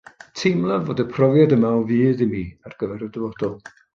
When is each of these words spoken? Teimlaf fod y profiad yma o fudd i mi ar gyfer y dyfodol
Teimlaf 0.37 0.87
fod 0.87 1.03
y 1.03 1.05
profiad 1.17 1.53
yma 1.59 1.71
o 1.81 1.85
fudd 1.91 2.25
i 2.27 2.31
mi 2.33 2.43
ar 2.71 2.77
gyfer 2.83 3.07
y 3.09 3.13
dyfodol 3.19 3.55